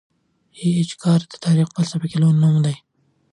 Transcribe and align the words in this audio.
ای 0.57 0.67
اېچ 0.77 0.91
کار 1.03 1.19
د 1.31 1.33
تاریخ 1.45 1.67
په 1.71 1.75
فلسفه 1.75 2.05
کي 2.11 2.17
لوی 2.21 2.33
نوم 2.41 2.55
دی. 2.65 2.75